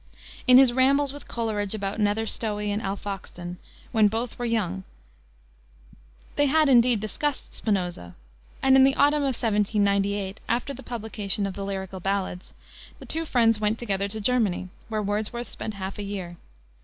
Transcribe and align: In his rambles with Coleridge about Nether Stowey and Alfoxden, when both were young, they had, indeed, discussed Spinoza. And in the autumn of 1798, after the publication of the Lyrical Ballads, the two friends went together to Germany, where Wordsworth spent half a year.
In 0.47 0.57
his 0.57 0.73
rambles 0.73 1.13
with 1.13 1.27
Coleridge 1.27 1.75
about 1.75 1.99
Nether 1.99 2.25
Stowey 2.25 2.71
and 2.71 2.81
Alfoxden, 2.81 3.57
when 3.91 4.07
both 4.07 4.39
were 4.39 4.45
young, 4.47 4.83
they 6.37 6.47
had, 6.47 6.67
indeed, 6.69 6.99
discussed 6.99 7.53
Spinoza. 7.53 8.15
And 8.63 8.75
in 8.75 8.83
the 8.83 8.95
autumn 8.95 9.21
of 9.21 9.37
1798, 9.39 10.39
after 10.49 10.73
the 10.73 10.81
publication 10.81 11.45
of 11.45 11.53
the 11.53 11.63
Lyrical 11.63 11.99
Ballads, 11.99 12.51
the 12.97 13.05
two 13.05 13.25
friends 13.27 13.59
went 13.59 13.77
together 13.77 14.07
to 14.07 14.19
Germany, 14.19 14.69
where 14.89 15.03
Wordsworth 15.03 15.47
spent 15.47 15.75
half 15.75 15.99
a 15.99 16.01
year. 16.01 16.37